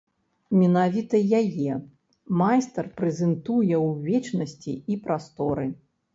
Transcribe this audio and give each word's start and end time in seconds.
Менавіта 0.59 1.19
яе 1.41 1.73
майстар 2.41 2.89
прэзентуе 3.03 3.75
ў 3.87 4.09
вечнасці 4.09 4.73
і 4.95 5.01
прасторы. 5.07 5.71